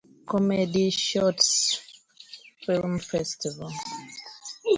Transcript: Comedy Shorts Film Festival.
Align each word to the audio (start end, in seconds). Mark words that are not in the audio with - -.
Comedy 0.31 0.89
Shorts 0.89 1.49
Film 2.63 2.97
Festival. 3.11 3.71